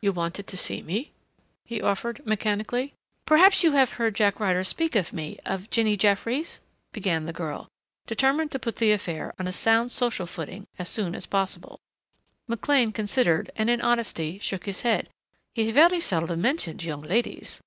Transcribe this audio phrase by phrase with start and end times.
[0.00, 1.12] "You wanted to see me?"
[1.66, 2.94] he offered mechanically.
[3.26, 6.60] "Perhaps you have heard Jack Ryder speak of me of Jinny Jeffries?"
[6.94, 7.68] began the girl,
[8.06, 11.78] determined to put the affair on a sound social footing as soon as possible.
[12.48, 15.10] McLean considered and, in honesty, shook his head.
[15.52, 17.60] "He very seldom mentioned young ladies."